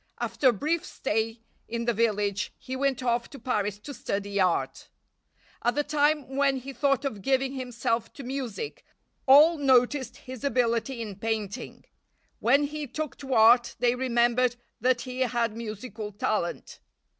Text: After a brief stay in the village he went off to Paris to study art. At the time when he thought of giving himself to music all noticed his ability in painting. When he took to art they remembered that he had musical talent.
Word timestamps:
After 0.19 0.49
a 0.49 0.51
brief 0.51 0.83
stay 0.83 1.41
in 1.67 1.85
the 1.85 1.93
village 1.93 2.51
he 2.57 2.75
went 2.75 3.03
off 3.03 3.29
to 3.29 3.37
Paris 3.37 3.77
to 3.81 3.93
study 3.93 4.39
art. 4.41 4.89
At 5.61 5.75
the 5.75 5.83
time 5.83 6.35
when 6.35 6.57
he 6.57 6.73
thought 6.73 7.05
of 7.05 7.21
giving 7.21 7.53
himself 7.53 8.11
to 8.13 8.23
music 8.23 8.83
all 9.27 9.59
noticed 9.59 10.17
his 10.17 10.43
ability 10.43 11.03
in 11.03 11.17
painting. 11.17 11.85
When 12.39 12.63
he 12.63 12.87
took 12.87 13.15
to 13.17 13.35
art 13.35 13.75
they 13.77 13.93
remembered 13.93 14.55
that 14.79 15.01
he 15.01 15.19
had 15.19 15.55
musical 15.55 16.11
talent. 16.11 16.79